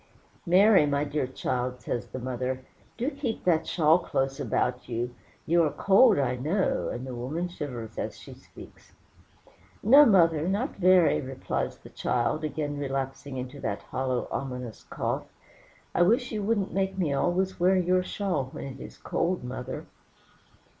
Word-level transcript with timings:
"Mary, 0.47 0.87
my 0.87 1.03
dear 1.03 1.27
child," 1.27 1.79
says 1.79 2.07
the 2.07 2.17
mother, 2.17 2.65
"do 2.97 3.11
keep 3.11 3.43
that 3.43 3.67
shawl 3.67 3.99
close 3.99 4.39
about 4.39 4.89
you; 4.89 5.13
you 5.45 5.61
are 5.61 5.69
cold, 5.69 6.17
I 6.17 6.37
know," 6.37 6.89
and 6.89 7.05
the 7.05 7.13
woman 7.13 7.47
shivers 7.47 7.99
as 7.99 8.17
she 8.19 8.33
speaks. 8.33 8.93
"No, 9.83 10.03
mother, 10.07 10.47
not 10.47 10.77
very," 10.77 11.21
replies 11.21 11.77
the 11.77 11.89
child, 11.91 12.43
again 12.43 12.79
relapsing 12.79 13.37
into 13.37 13.59
that 13.59 13.83
hollow, 13.83 14.27
ominous 14.31 14.81
cough. 14.89 15.27
"I 15.93 16.01
wish 16.01 16.31
you 16.31 16.41
wouldn't 16.41 16.73
make 16.73 16.97
me 16.97 17.13
always 17.13 17.59
wear 17.59 17.75
your 17.77 18.01
shawl 18.01 18.45
when 18.53 18.63
it 18.63 18.79
is 18.79 18.97
cold, 18.97 19.43
mother." 19.43 19.85